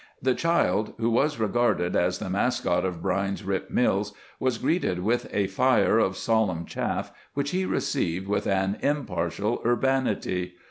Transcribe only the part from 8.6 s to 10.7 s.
impartial urbanity.